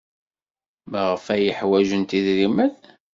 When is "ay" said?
1.35-1.45